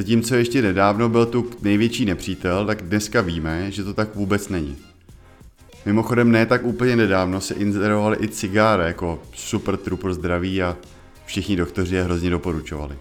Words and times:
Zatímco 0.00 0.34
ještě 0.34 0.62
nedávno 0.62 1.08
byl 1.08 1.26
tu 1.26 1.50
největší 1.62 2.04
nepřítel, 2.04 2.66
tak 2.66 2.82
dneska 2.82 3.20
víme, 3.20 3.70
že 3.70 3.84
to 3.84 3.94
tak 3.94 4.14
vůbec 4.14 4.48
není. 4.48 4.76
Mimochodem 5.86 6.30
ne 6.30 6.46
tak 6.46 6.64
úplně 6.64 6.96
nedávno 6.96 7.40
se 7.40 7.54
inzerovali 7.54 8.16
i 8.20 8.28
cigáre 8.28 8.86
jako 8.86 9.22
super 9.34 9.76
trooper 9.76 10.12
zdraví 10.12 10.62
a 10.62 10.76
všichni 11.26 11.56
doktoři 11.56 11.94
je 11.94 12.04
hrozně 12.04 12.30
doporučovali. 12.30 12.96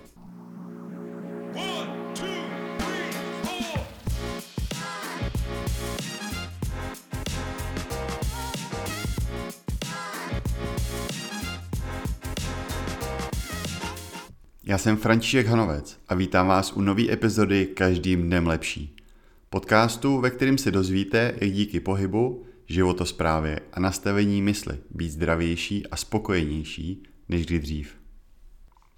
Já 14.70 14.78
jsem 14.78 14.98
František 14.98 15.48
Hanovec 15.48 15.98
a 16.08 16.16
vítám 16.16 16.48
vás 16.48 16.74
u 16.74 16.82
nové 16.82 17.12
epizody 17.12 17.66
Každým 17.66 18.24
dnem 18.24 18.48
lepší. 18.48 18.96
Podcastu, 19.50 20.22
ve 20.22 20.30
kterém 20.30 20.58
se 20.58 20.72
dozvíte, 20.72 21.36
jak 21.42 21.52
díky 21.52 21.80
pohybu, 21.80 22.46
životosprávě 22.68 23.60
a 23.74 23.80
nastavení 23.80 24.42
mysli 24.42 24.78
být 24.90 25.10
zdravější 25.10 25.88
a 25.88 25.96
spokojenější 25.96 27.04
než 27.30 27.46
kdy 27.46 27.60
dřív. 27.60 27.96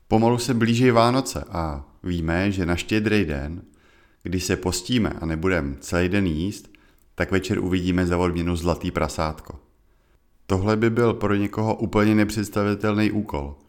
Pomalu 0.08 0.38
se 0.38 0.54
blíží 0.54 0.92
Vánoce 0.92 1.44
a 1.50 1.86
víme, 2.04 2.52
že 2.52 2.66
na 2.66 2.76
štědrý 2.76 3.26
den, 3.26 3.62
kdy 4.24 4.40
se 4.40 4.56
postíme 4.56 5.10
a 5.10 5.26
nebudeme 5.26 5.76
celý 5.80 6.10
den 6.10 6.28
jíst, 6.28 6.70
tak 7.16 7.32
večer 7.32 7.60
uvidíme 7.60 8.06
za 8.06 8.18
odměnu 8.18 8.56
zlatý 8.56 8.92
prasátko. 8.92 9.60
Tohle 10.46 10.78
by 10.78 10.90
byl 10.90 11.14
pro 11.14 11.36
někoho 11.36 11.76
úplně 11.76 12.16
nepředstavitelný 12.16 13.12
úkol– 13.12 13.56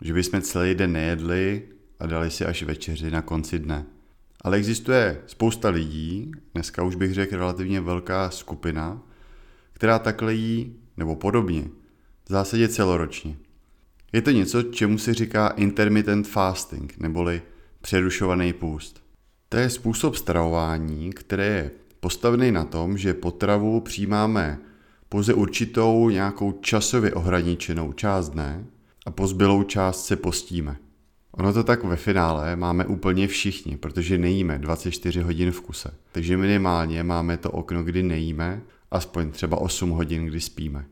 že 0.00 0.12
bychom 0.12 0.42
celý 0.42 0.74
den 0.74 0.92
nejedli 0.92 1.62
a 2.00 2.06
dali 2.06 2.30
si 2.30 2.44
až 2.44 2.62
večeři 2.62 3.10
na 3.10 3.22
konci 3.22 3.58
dne. 3.58 3.84
Ale 4.40 4.56
existuje 4.56 5.22
spousta 5.26 5.68
lidí, 5.68 6.32
dneska 6.54 6.82
už 6.82 6.94
bych 6.94 7.14
řekl 7.14 7.36
relativně 7.36 7.80
velká 7.80 8.30
skupina, 8.30 9.02
která 9.72 9.98
takhle 9.98 10.34
jí, 10.34 10.76
nebo 10.96 11.16
podobně, 11.16 11.64
v 12.24 12.28
zásadě 12.28 12.68
celoročně. 12.68 13.36
Je 14.12 14.22
to 14.22 14.30
něco, 14.30 14.62
čemu 14.62 14.98
se 14.98 15.14
říká 15.14 15.48
intermittent 15.48 16.28
fasting, 16.28 16.98
neboli 16.98 17.42
přerušovaný 17.80 18.52
půst. 18.52 19.02
To 19.48 19.56
je 19.56 19.70
způsob 19.70 20.16
stravování, 20.16 21.12
který 21.12 21.42
je 21.42 21.70
postavený 22.00 22.52
na 22.52 22.64
tom, 22.64 22.98
že 22.98 23.14
potravu 23.14 23.80
přijímáme 23.80 24.58
pouze 25.08 25.34
určitou 25.34 26.10
nějakou 26.10 26.52
časově 26.52 27.14
ohraničenou 27.14 27.92
část 27.92 28.28
dne 28.28 28.64
a 29.06 29.10
po 29.10 29.26
zbylou 29.26 29.62
část 29.62 30.06
se 30.06 30.16
postíme. 30.16 30.76
Ono 31.32 31.52
to 31.52 31.64
tak 31.64 31.84
ve 31.84 31.96
finále 31.96 32.56
máme 32.56 32.86
úplně 32.86 33.28
všichni, 33.28 33.76
protože 33.76 34.18
nejíme 34.18 34.58
24 34.58 35.20
hodin 35.20 35.50
v 35.50 35.60
kuse. 35.60 35.94
Takže 36.12 36.36
minimálně 36.36 37.02
máme 37.02 37.36
to 37.36 37.50
okno, 37.50 37.84
kdy 37.84 38.02
nejíme, 38.02 38.62
aspoň 38.90 39.30
třeba 39.30 39.56
8 39.56 39.90
hodin, 39.90 40.26
kdy 40.26 40.40
spíme. 40.40 40.86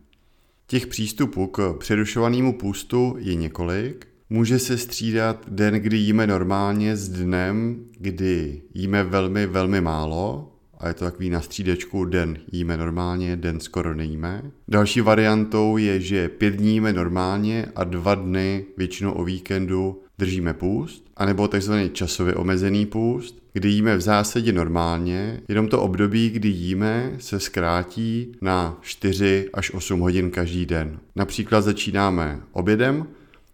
Těch 0.66 0.86
přístupů 0.86 1.46
k 1.46 1.76
přerušovanému 1.78 2.52
půstu 2.52 3.16
je 3.18 3.34
několik. 3.34 4.08
Může 4.30 4.58
se 4.58 4.78
střídat 4.78 5.44
den, 5.48 5.74
kdy 5.74 5.96
jíme 5.96 6.26
normálně 6.26 6.96
s 6.96 7.08
dnem, 7.08 7.84
kdy 7.98 8.62
jíme 8.74 9.04
velmi, 9.04 9.46
velmi 9.46 9.80
málo, 9.80 10.51
a 10.82 10.88
je 10.88 10.94
to 10.94 11.04
takový 11.04 11.30
na 11.30 11.40
střídečku, 11.40 12.04
den 12.04 12.38
jíme 12.52 12.76
normálně, 12.76 13.36
den 13.36 13.60
skoro 13.60 13.94
nejíme. 13.94 14.42
Další 14.68 15.00
variantou 15.00 15.76
je, 15.76 16.00
že 16.00 16.28
pět 16.28 16.54
dní 16.54 16.72
jíme 16.72 16.92
normálně 16.92 17.66
a 17.76 17.84
dva 17.84 18.14
dny 18.14 18.64
většinou 18.76 19.12
o 19.12 19.24
víkendu 19.24 20.02
držíme 20.18 20.54
půst, 20.54 21.04
anebo 21.16 21.48
takzvaný 21.48 21.90
časově 21.90 22.34
omezený 22.34 22.86
půst, 22.86 23.42
kdy 23.52 23.68
jíme 23.68 23.96
v 23.96 24.00
zásadě 24.00 24.52
normálně, 24.52 25.40
jenom 25.48 25.68
to 25.68 25.82
období, 25.82 26.30
kdy 26.30 26.48
jíme, 26.48 27.12
se 27.18 27.40
zkrátí 27.40 28.32
na 28.40 28.78
4 28.82 29.48
až 29.54 29.74
8 29.74 30.00
hodin 30.00 30.30
každý 30.30 30.66
den. 30.66 30.98
Například 31.16 31.60
začínáme 31.60 32.40
obědem 32.52 33.06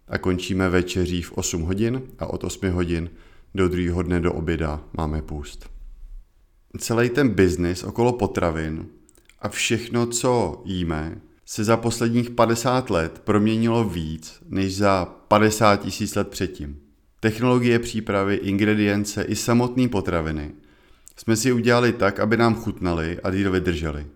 a 0.08 0.18
končíme 0.18 0.68
večeří 0.68 1.22
v 1.22 1.32
8 1.32 1.62
hodin 1.62 2.02
a 2.18 2.26
od 2.26 2.44
8 2.44 2.70
hodin 2.70 3.10
do 3.54 3.68
druhého 3.68 4.02
dne 4.02 4.20
do 4.20 4.32
oběda 4.32 4.80
máme 4.96 5.22
půst 5.22 5.77
celý 6.78 7.10
ten 7.10 7.28
biznis 7.28 7.84
okolo 7.84 8.12
potravin 8.12 8.86
a 9.40 9.48
všechno, 9.48 10.06
co 10.06 10.62
jíme, 10.64 11.20
se 11.46 11.64
za 11.64 11.76
posledních 11.76 12.30
50 12.30 12.90
let 12.90 13.20
proměnilo 13.24 13.84
víc 13.84 14.38
než 14.48 14.76
za 14.76 15.04
50 15.28 15.76
tisíc 15.76 16.14
let 16.14 16.28
předtím. 16.28 16.76
Technologie 17.20 17.78
přípravy, 17.78 18.34
ingredience 18.34 19.22
i 19.22 19.36
samotné 19.36 19.88
potraviny 19.88 20.52
jsme 21.16 21.36
si 21.36 21.52
udělali 21.52 21.92
tak, 21.92 22.20
aby 22.20 22.36
nám 22.36 22.54
chutnali 22.54 23.18
a 23.22 23.30
díl 23.30 23.50
vydrželi. 23.50 24.06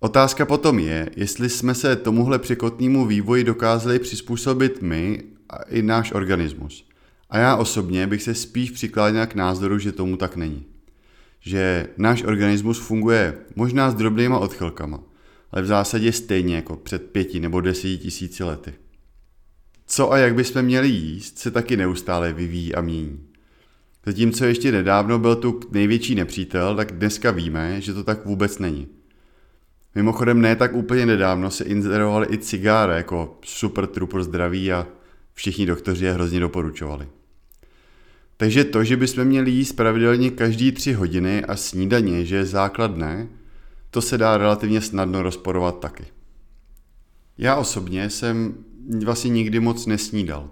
Otázka 0.00 0.46
potom 0.46 0.78
je, 0.78 1.10
jestli 1.16 1.48
jsme 1.48 1.74
se 1.74 1.96
tomuhle 1.96 2.38
překotnému 2.38 3.06
vývoji 3.06 3.44
dokázali 3.44 3.98
přizpůsobit 3.98 4.82
my 4.82 5.22
a 5.48 5.62
i 5.62 5.82
náš 5.82 6.12
organismus. 6.12 6.88
A 7.30 7.38
já 7.38 7.56
osobně 7.56 8.06
bych 8.06 8.22
se 8.22 8.34
spíš 8.34 8.70
přikláněl 8.70 9.26
k 9.26 9.34
názoru, 9.34 9.78
že 9.78 9.92
tomu 9.92 10.16
tak 10.16 10.36
není 10.36 10.73
že 11.46 11.88
náš 11.96 12.22
organismus 12.22 12.78
funguje 12.78 13.34
možná 13.56 13.90
s 13.90 13.94
drobnýma 13.94 14.38
odchylkama, 14.38 15.00
ale 15.50 15.62
v 15.62 15.66
zásadě 15.66 16.12
stejně 16.12 16.56
jako 16.56 16.76
před 16.76 17.10
pěti 17.10 17.40
nebo 17.40 17.60
deseti 17.60 17.98
tisíci 17.98 18.44
lety. 18.44 18.72
Co 19.86 20.12
a 20.12 20.18
jak 20.18 20.34
bychom 20.34 20.62
měli 20.62 20.88
jíst, 20.88 21.38
se 21.38 21.50
taky 21.50 21.76
neustále 21.76 22.32
vyvíjí 22.32 22.74
a 22.74 22.80
mění. 22.80 23.20
Zatímco 24.06 24.44
ještě 24.44 24.72
nedávno 24.72 25.18
byl 25.18 25.36
tu 25.36 25.60
největší 25.70 26.14
nepřítel, 26.14 26.76
tak 26.76 26.92
dneska 26.92 27.30
víme, 27.30 27.80
že 27.80 27.94
to 27.94 28.04
tak 28.04 28.26
vůbec 28.26 28.58
není. 28.58 28.88
Mimochodem 29.94 30.40
ne 30.40 30.56
tak 30.56 30.74
úplně 30.74 31.06
nedávno 31.06 31.50
se 31.50 31.64
inzerovali 31.64 32.26
i 32.30 32.38
cigáre 32.38 32.96
jako 32.96 33.38
super 33.44 33.86
trooper 33.86 34.22
zdraví 34.22 34.72
a 34.72 34.86
všichni 35.34 35.66
doktoři 35.66 36.04
je 36.04 36.12
hrozně 36.12 36.40
doporučovali. 36.40 37.08
Takže 38.36 38.64
to, 38.64 38.84
že 38.84 38.96
bychom 38.96 39.24
měli 39.24 39.50
jíst 39.50 39.72
pravidelně 39.72 40.30
každý 40.30 40.72
tři 40.72 40.92
hodiny 40.92 41.44
a 41.44 41.56
snídaně, 41.56 42.24
že 42.24 42.36
je 42.36 42.44
základné, 42.44 43.28
to 43.90 44.02
se 44.02 44.18
dá 44.18 44.36
relativně 44.36 44.80
snadno 44.80 45.22
rozporovat 45.22 45.80
taky. 45.80 46.04
Já 47.38 47.56
osobně 47.56 48.10
jsem 48.10 48.54
vlastně 49.04 49.30
nikdy 49.30 49.60
moc 49.60 49.86
nesnídal. 49.86 50.50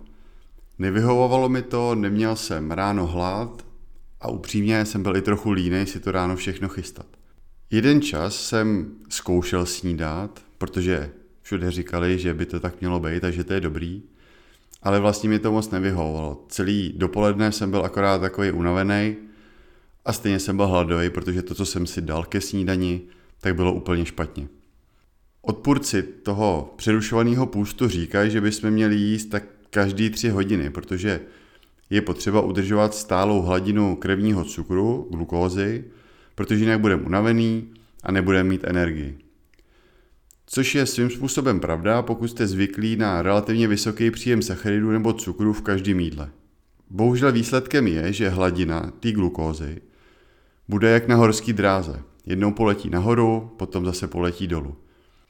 Nevyhovovalo 0.79 1.49
mi 1.49 1.63
to, 1.63 1.95
neměl 1.95 2.37
jsem 2.37 2.71
ráno 2.71 3.07
hlad 3.07 3.67
a 4.21 4.29
upřímně 4.29 4.85
jsem 4.85 5.03
byl 5.03 5.17
i 5.17 5.23
trochu 5.23 5.51
líný 5.51 5.87
si 5.87 6.01
to 6.01 6.13
ráno 6.13 6.37
všechno 6.37 6.69
chystat. 6.69 7.07
Jeden 7.71 8.03
čas 8.03 8.47
jsem 8.47 8.95
zkoušel 9.09 9.67
snídat, 9.67 10.43
protože 10.59 11.11
všude 11.43 11.71
říkali, 11.71 12.19
že 12.19 12.35
by 12.35 12.47
to 12.47 12.61
tak 12.61 12.81
mělo 12.81 13.01
být, 13.01 13.21
takže 13.21 13.45
to 13.45 13.53
je 13.53 13.61
dobrý 13.61 14.03
ale 14.83 15.01
vlastně 15.01 15.29
mi 15.29 15.39
to 15.39 15.53
moc 15.53 15.71
nevyhovovalo. 15.71 16.45
Celý 16.49 16.95
dopoledne 16.97 17.53
jsem 17.53 17.71
byl 17.71 17.85
akorát 17.85 18.21
takový 18.21 18.51
unavený 18.51 19.17
a 20.05 20.13
stejně 20.13 20.39
jsem 20.39 20.57
byl 20.57 20.67
hladový, 20.67 21.11
protože 21.11 21.43
to, 21.43 21.55
co 21.55 21.67
jsem 21.67 21.87
si 21.87 22.01
dal 22.01 22.25
ke 22.25 22.41
snídani, 22.41 23.01
tak 23.41 23.55
bylo 23.55 23.73
úplně 23.73 24.07
špatně. 24.07 24.49
Odpůrci 25.43 26.03
toho 26.03 26.75
přerušovaného 26.77 27.47
půstu 27.47 27.89
říkají, 27.89 28.31
že 28.31 28.41
bychom 28.41 28.71
měli 28.71 28.97
jíst 28.97 29.27
tak 29.27 29.45
každý 29.71 30.11
tři 30.11 30.29
hodiny, 30.29 30.71
protože 30.71 31.21
je 31.91 32.03
potřeba 32.03 32.41
udržovat 32.41 32.95
stálou 32.95 33.43
hladinu 33.43 33.97
krevního 33.97 34.45
cukru, 34.45 35.09
glukózy, 35.11 35.85
protože 36.35 36.65
jinak 36.65 36.81
budeme 36.81 37.03
unavený 37.03 37.69
a 38.03 38.13
nebudeme 38.13 38.49
mít 38.49 38.65
energii. 38.65 39.19
Což 40.55 40.75
je 40.75 40.87
svým 40.87 41.11
způsobem 41.11 41.61
pravda, 41.61 42.03
pokud 42.03 42.29
jste 42.29 42.47
zvyklí 42.47 42.97
na 42.97 43.23
relativně 43.23 43.69
vysoký 43.69 44.11
příjem 44.11 44.43
sacharidů 44.43 44.91
nebo 44.91 45.13
cukru 45.13 45.53
v 45.53 45.63
každém 45.63 46.01
jídle. 46.01 46.31
Bohužel 46.91 47.33
výsledkem 47.33 47.87
je, 47.87 48.13
že 48.13 48.29
hladina 48.29 48.93
té 49.01 49.13
glukózy 49.13 49.81
bude 50.69 50.91
jak 50.91 51.09
na 51.09 51.17
horský 51.17 51.53
dráze. 51.53 52.03
Jednou 52.27 52.53
poletí 52.53 52.91
nahoru, 52.91 53.51
potom 53.57 53.85
zase 53.85 54.09
poletí 54.09 54.47
dolů. 54.47 54.75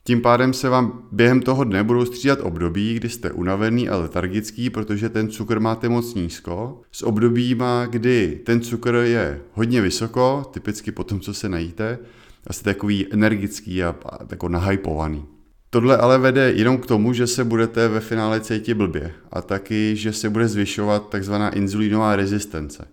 Tím 0.03 0.21
pádem 0.21 0.53
se 0.53 0.69
vám 0.69 1.07
během 1.11 1.41
toho 1.41 1.63
dne 1.63 1.83
budou 1.83 2.05
střídat 2.05 2.39
období, 2.41 2.93
kdy 2.93 3.09
jste 3.09 3.31
unavený 3.31 3.89
a 3.89 3.97
letargický, 3.97 4.69
protože 4.69 5.09
ten 5.09 5.29
cukr 5.29 5.59
máte 5.59 5.89
moc 5.89 6.13
nízko, 6.15 6.81
s 6.91 7.03
obdobíma, 7.03 7.85
kdy 7.85 8.41
ten 8.45 8.61
cukr 8.61 8.95
je 8.95 9.41
hodně 9.53 9.81
vysoko, 9.81 10.49
typicky 10.53 10.91
po 10.91 11.03
tom, 11.03 11.19
co 11.19 11.33
se 11.33 11.49
najíte, 11.49 11.99
asi 12.47 12.63
takový 12.63 13.13
energický 13.13 13.83
a, 13.83 13.95
jako 14.31 14.49
nahypovaný. 14.49 15.25
Tohle 15.69 15.97
ale 15.97 16.17
vede 16.17 16.51
jenom 16.51 16.77
k 16.77 16.85
tomu, 16.85 17.13
že 17.13 17.27
se 17.27 17.43
budete 17.43 17.87
ve 17.87 17.99
finále 17.99 18.41
cítit 18.41 18.73
blbě 18.73 19.11
a 19.31 19.41
taky, 19.41 19.95
že 19.95 20.13
se 20.13 20.29
bude 20.29 20.47
zvyšovat 20.47 21.09
takzvaná 21.09 21.49
inzulínová 21.49 22.15
rezistence. 22.15 22.87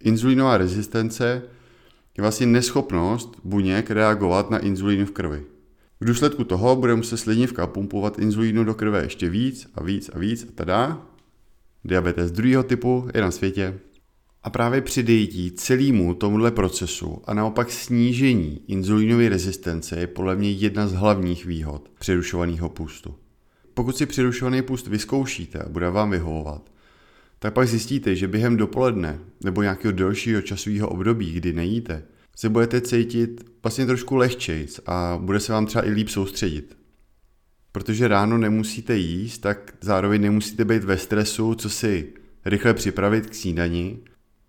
Inzulínová 0.00 0.58
rezistence 0.58 1.42
je 2.18 2.22
vlastně 2.22 2.46
neschopnost 2.46 3.40
buněk 3.44 3.90
reagovat 3.90 4.50
na 4.50 4.58
inzulín 4.58 5.06
v 5.06 5.10
krvi. 5.10 5.42
V 6.00 6.04
důsledku 6.04 6.44
toho 6.44 6.76
bude 6.76 6.94
muset 6.94 7.16
slinivka 7.16 7.66
pumpovat 7.66 8.18
inzulínu 8.18 8.64
do 8.64 8.74
krve 8.74 9.02
ještě 9.02 9.30
víc 9.30 9.66
a 9.74 9.82
víc 9.82 10.10
a 10.14 10.18
víc 10.18 10.44
a 10.48 10.52
tada. 10.54 11.02
Diabetes 11.84 12.30
druhého 12.30 12.62
typu 12.62 13.08
je 13.14 13.20
na 13.20 13.30
světě 13.30 13.78
A 14.42 14.50
právě 14.50 14.80
předejítí 14.80 15.50
celému 15.50 16.14
tomuhle 16.14 16.50
procesu 16.50 17.22
a 17.24 17.34
naopak 17.34 17.70
snížení 17.70 18.60
inzulínové 18.66 19.28
rezistence 19.28 20.00
je 20.00 20.06
podle 20.06 20.36
mě 20.36 20.50
jedna 20.50 20.88
z 20.88 20.92
hlavních 20.92 21.46
výhod 21.46 21.90
přerušovaného 21.98 22.68
půstu. 22.68 23.14
Pokud 23.74 23.96
si 23.96 24.06
přerušovaný 24.06 24.62
půst 24.62 24.86
vyzkoušíte 24.86 25.58
a 25.58 25.68
bude 25.68 25.90
vám 25.90 26.10
vyhovovat, 26.10 26.70
tak 27.38 27.54
pak 27.54 27.68
zjistíte, 27.68 28.16
že 28.16 28.28
během 28.28 28.56
dopoledne 28.56 29.18
nebo 29.44 29.62
nějakého 29.62 29.92
delšího 29.92 30.42
časového 30.42 30.88
období, 30.88 31.32
kdy 31.32 31.52
nejíte, 31.52 32.02
se 32.36 32.48
budete 32.48 32.80
cítit 32.80 33.50
vlastně 33.62 33.86
trošku 33.86 34.16
lehčejc 34.16 34.80
a 34.86 35.18
bude 35.22 35.40
se 35.40 35.52
vám 35.52 35.66
třeba 35.66 35.86
i 35.86 35.90
líp 35.90 36.08
soustředit. 36.08 36.76
Protože 37.72 38.08
ráno 38.08 38.38
nemusíte 38.38 38.96
jíst, 38.96 39.38
tak 39.38 39.74
zároveň 39.80 40.20
nemusíte 40.20 40.64
být 40.64 40.84
ve 40.84 40.98
stresu, 40.98 41.54
co 41.54 41.70
si 41.70 42.12
rychle 42.44 42.74
připravit 42.74 43.26
k 43.26 43.34
snídani 43.34 43.98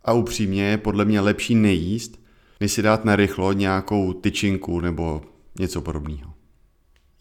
a 0.05 0.13
upřímně 0.13 0.63
je 0.63 0.77
podle 0.77 1.05
mě 1.05 1.19
lepší 1.19 1.55
nejíst, 1.55 2.21
než 2.59 2.71
si 2.71 2.81
dát 2.81 3.05
na 3.05 3.15
rychlo 3.15 3.53
nějakou 3.53 4.13
tyčinku 4.13 4.79
nebo 4.79 5.21
něco 5.59 5.81
podobného. 5.81 6.33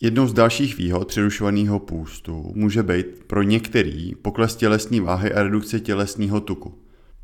Jednou 0.01 0.27
z 0.27 0.33
dalších 0.33 0.79
výhod 0.79 1.09
přerušovaného 1.09 1.79
půstu 1.79 2.53
může 2.55 2.83
být 2.83 3.07
pro 3.27 3.43
některý 3.43 4.15
pokles 4.15 4.57
tělesní 4.57 5.01
váhy 5.01 5.33
a 5.33 5.43
redukce 5.43 5.81
tělesního 5.81 6.41
tuku. 6.41 6.75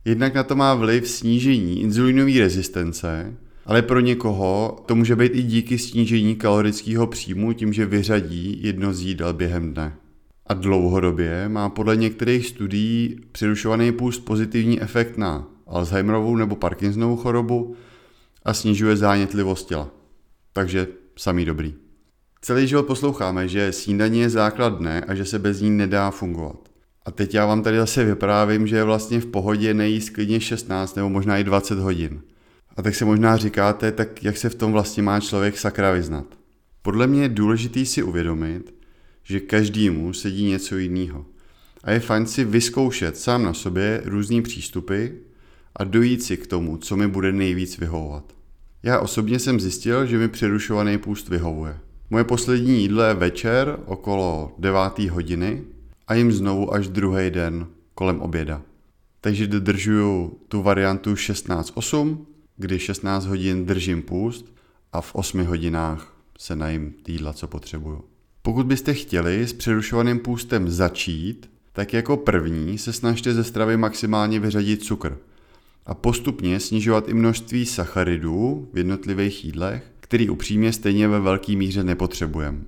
Jednak 0.04 0.34
na 0.34 0.42
to 0.42 0.56
má 0.56 0.74
vliv 0.74 1.08
snížení 1.08 1.80
inzulinové 1.80 2.38
rezistence, 2.38 3.36
ale 3.66 3.82
pro 3.82 4.00
někoho 4.00 4.76
to 4.86 4.94
může 4.94 5.16
být 5.16 5.32
i 5.34 5.42
díky 5.42 5.78
snížení 5.78 6.36
kalorického 6.36 7.06
příjmu 7.06 7.52
tím, 7.52 7.72
že 7.72 7.86
vyřadí 7.86 8.58
jedno 8.62 8.94
z 8.94 9.00
jídel 9.00 9.32
během 9.32 9.74
dne. 9.74 9.96
A 10.46 10.54
dlouhodobě 10.54 11.48
má 11.48 11.68
podle 11.68 11.96
některých 11.96 12.46
studií 12.46 13.20
přerušovaný 13.32 13.92
půst 13.92 14.18
pozitivní 14.18 14.82
efekt 14.82 15.18
na 15.18 15.48
Alzheimerovou 15.66 16.36
nebo 16.36 16.56
Parkinsonovou 16.56 17.16
chorobu 17.16 17.76
a 18.44 18.54
snižuje 18.54 18.96
zánětlivost 18.96 19.68
těla. 19.68 19.88
Takže 20.52 20.88
samý 21.18 21.44
dobrý. 21.44 21.74
Celý 22.40 22.66
život 22.68 22.86
posloucháme, 22.86 23.48
že 23.48 23.72
snídaní 23.72 24.20
je 24.20 24.30
základ 24.30 24.78
dne 24.78 25.00
a 25.00 25.14
že 25.14 25.24
se 25.24 25.38
bez 25.38 25.60
ní 25.60 25.70
nedá 25.70 26.10
fungovat. 26.10 26.68
A 27.04 27.10
teď 27.10 27.34
já 27.34 27.46
vám 27.46 27.62
tady 27.62 27.76
zase 27.76 28.04
vyprávím, 28.04 28.66
že 28.66 28.76
je 28.76 28.84
vlastně 28.84 29.20
v 29.20 29.26
pohodě 29.26 29.74
nejíst 29.74 30.10
klidně 30.10 30.40
16 30.40 30.94
nebo 30.94 31.08
možná 31.08 31.38
i 31.38 31.44
20 31.44 31.78
hodin. 31.78 32.22
A 32.76 32.82
tak 32.82 32.94
se 32.94 33.04
možná 33.04 33.36
říkáte, 33.36 33.92
tak 33.92 34.24
jak 34.24 34.36
se 34.36 34.48
v 34.48 34.54
tom 34.54 34.72
vlastně 34.72 35.02
má 35.02 35.20
člověk 35.20 35.58
sakra 35.58 35.92
vyznat. 35.92 36.26
Podle 36.82 37.06
mě 37.06 37.22
je 37.22 37.28
důležitý 37.28 37.86
si 37.86 38.02
uvědomit, 38.02 38.75
že 39.28 39.40
každému 39.40 40.12
sedí 40.12 40.44
něco 40.44 40.76
jiného. 40.76 41.26
A 41.84 41.90
je 41.90 42.00
fajn 42.00 42.26
si 42.26 42.44
vyzkoušet 42.44 43.16
sám 43.16 43.42
na 43.42 43.54
sobě 43.54 44.02
různý 44.04 44.42
přístupy 44.42 45.06
a 45.76 45.84
dojít 45.84 46.22
si 46.22 46.36
k 46.36 46.46
tomu, 46.46 46.76
co 46.76 46.96
mi 46.96 47.08
bude 47.08 47.32
nejvíc 47.32 47.78
vyhovovat. 47.78 48.32
Já 48.82 49.00
osobně 49.00 49.38
jsem 49.38 49.60
zjistil, 49.60 50.06
že 50.06 50.18
mi 50.18 50.28
přerušovaný 50.28 50.98
půst 50.98 51.28
vyhovuje. 51.28 51.78
Moje 52.10 52.24
poslední 52.24 52.80
jídlo 52.82 53.02
je 53.02 53.14
večer 53.14 53.78
okolo 53.86 54.54
9. 54.58 54.98
hodiny 54.98 55.62
a 56.06 56.14
jim 56.14 56.32
znovu 56.32 56.74
až 56.74 56.88
druhý 56.88 57.30
den 57.30 57.66
kolem 57.94 58.20
oběda. 58.20 58.62
Takže 59.20 59.46
dodržuju 59.46 60.38
tu 60.48 60.62
variantu 60.62 61.14
16-8, 61.14 62.18
kdy 62.56 62.78
16 62.78 63.26
hodin 63.26 63.66
držím 63.66 64.02
půst 64.02 64.54
a 64.92 65.00
v 65.00 65.14
8 65.14 65.44
hodinách 65.44 66.16
se 66.38 66.56
najím 66.56 66.94
jídla, 67.08 67.32
co 67.32 67.48
potřebuju. 67.48 68.15
Pokud 68.46 68.66
byste 68.66 68.94
chtěli 68.94 69.46
s 69.46 69.52
přerušovaným 69.52 70.18
půstem 70.18 70.70
začít, 70.70 71.50
tak 71.72 71.92
jako 71.92 72.16
první 72.16 72.78
se 72.78 72.92
snažte 72.92 73.34
ze 73.34 73.44
stravy 73.44 73.76
maximálně 73.76 74.40
vyřadit 74.40 74.82
cukr 74.82 75.18
a 75.86 75.94
postupně 75.94 76.60
snižovat 76.60 77.08
i 77.08 77.14
množství 77.14 77.66
sacharidů 77.66 78.68
v 78.72 78.78
jednotlivých 78.78 79.44
jídlech, 79.44 79.92
který 80.00 80.30
upřímně 80.30 80.72
stejně 80.72 81.08
ve 81.08 81.20
velké 81.20 81.56
míře 81.56 81.84
nepotřebujeme. 81.84 82.58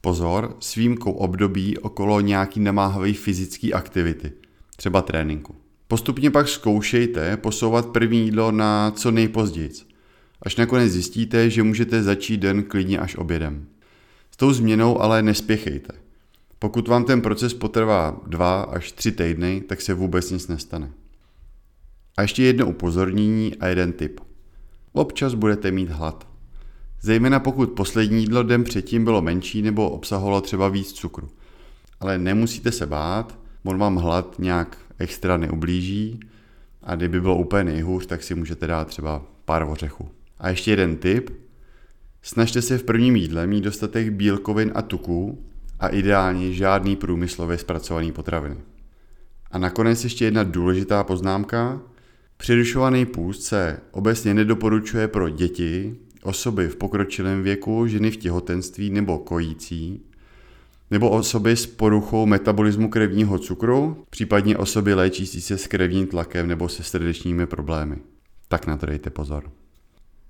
Pozor, 0.00 0.56
s 0.60 0.74
výjimkou 0.74 1.12
období 1.12 1.78
okolo 1.78 2.20
nějaký 2.20 2.60
namáhavé 2.60 3.12
fyzické 3.12 3.72
aktivity, 3.72 4.32
třeba 4.76 5.02
tréninku. 5.02 5.54
Postupně 5.88 6.30
pak 6.30 6.48
zkoušejte 6.48 7.36
posouvat 7.36 7.86
první 7.86 8.24
jídlo 8.24 8.52
na 8.52 8.90
co 8.90 9.10
nejpozději, 9.10 9.70
až 10.42 10.56
nakonec 10.56 10.92
zjistíte, 10.92 11.50
že 11.50 11.62
můžete 11.62 12.02
začít 12.02 12.36
den 12.36 12.62
klidně 12.62 12.98
až 12.98 13.16
obědem. 13.16 13.66
Tou 14.40 14.52
změnou 14.52 15.00
ale 15.00 15.22
nespěchejte. 15.22 15.92
Pokud 16.58 16.88
vám 16.88 17.04
ten 17.04 17.20
proces 17.20 17.54
potrvá 17.54 18.20
dva 18.26 18.62
až 18.62 18.92
tři 18.92 19.12
týdny, 19.12 19.60
tak 19.60 19.80
se 19.80 19.94
vůbec 19.94 20.30
nic 20.30 20.48
nestane. 20.48 20.90
A 22.16 22.22
ještě 22.22 22.42
jedno 22.42 22.66
upozornění 22.66 23.56
a 23.56 23.66
jeden 23.66 23.92
tip. 23.92 24.20
Občas 24.92 25.34
budete 25.34 25.70
mít 25.70 25.88
hlad. 25.88 26.28
Zejména 27.00 27.40
pokud 27.40 27.70
poslední 27.70 28.20
jídlo 28.20 28.42
den 28.42 28.64
předtím 28.64 29.04
bylo 29.04 29.22
menší 29.22 29.62
nebo 29.62 29.90
obsahovalo 29.90 30.40
třeba 30.40 30.68
víc 30.68 30.92
cukru. 30.92 31.28
Ale 32.00 32.18
nemusíte 32.18 32.72
se 32.72 32.86
bát, 32.86 33.38
on 33.64 33.78
vám 33.78 33.96
hlad 33.96 34.38
nějak 34.38 34.78
extra 34.98 35.36
neublíží 35.36 36.20
a 36.82 36.96
kdyby 36.96 37.20
bylo 37.20 37.36
úplně 37.38 37.64
nejhůř, 37.64 38.06
tak 38.06 38.22
si 38.22 38.34
můžete 38.34 38.66
dát 38.66 38.88
třeba 38.88 39.22
pár 39.44 39.62
ořechů. 39.62 40.08
A 40.38 40.48
ještě 40.48 40.70
jeden 40.70 40.96
tip. 40.96 41.30
Snažte 42.22 42.62
se 42.62 42.78
v 42.78 42.84
prvním 42.84 43.16
jídle 43.16 43.46
mít 43.46 43.64
dostatek 43.64 44.10
bílkovin 44.10 44.72
a 44.74 44.82
tuků 44.82 45.44
a 45.80 45.88
ideálně 45.88 46.52
žádný 46.52 46.96
průmyslově 46.96 47.58
zpracovaný 47.58 48.12
potraviny. 48.12 48.56
A 49.50 49.58
nakonec 49.58 50.04
ještě 50.04 50.24
jedna 50.24 50.42
důležitá 50.42 51.04
poznámka. 51.04 51.80
Přerušovaný 52.36 53.06
půst 53.06 53.42
se 53.42 53.80
obecně 53.90 54.34
nedoporučuje 54.34 55.08
pro 55.08 55.28
děti, 55.28 55.96
osoby 56.22 56.68
v 56.68 56.76
pokročilém 56.76 57.42
věku, 57.42 57.86
ženy 57.86 58.10
v 58.10 58.16
těhotenství 58.16 58.90
nebo 58.90 59.18
kojící, 59.18 60.02
nebo 60.90 61.10
osoby 61.10 61.56
s 61.56 61.66
poruchou 61.66 62.26
metabolismu 62.26 62.88
krevního 62.90 63.38
cukru, 63.38 64.04
případně 64.10 64.56
osoby 64.56 64.94
léčící 64.94 65.40
se 65.40 65.58
s 65.58 65.66
krevním 65.66 66.06
tlakem 66.06 66.48
nebo 66.48 66.68
se 66.68 66.82
srdečními 66.82 67.46
problémy. 67.46 67.96
Tak 68.48 68.66
na 68.66 68.76
to 68.76 68.86
dejte 68.86 69.10
pozor. 69.10 69.52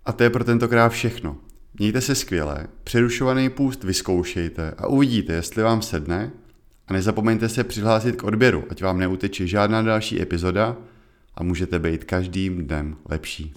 A 0.04 0.12
to 0.12 0.22
je 0.22 0.30
pro 0.30 0.44
tentokrát 0.44 0.88
všechno. 0.88 1.36
Mějte 1.78 2.00
se 2.00 2.14
skvěle, 2.14 2.66
přerušovaný 2.84 3.50
půst 3.50 3.84
vyzkoušejte 3.84 4.74
a 4.78 4.86
uvidíte, 4.86 5.32
jestli 5.32 5.62
vám 5.62 5.82
sedne 5.82 6.30
a 6.88 6.92
nezapomeňte 6.92 7.48
se 7.48 7.64
přihlásit 7.64 8.16
k 8.16 8.24
odběru, 8.24 8.64
ať 8.70 8.82
vám 8.82 8.98
neuteče 8.98 9.46
žádná 9.46 9.82
další 9.82 10.22
epizoda 10.22 10.76
a 11.34 11.42
můžete 11.42 11.78
být 11.78 12.04
každým 12.04 12.66
dnem 12.66 12.96
lepší. 13.08 13.52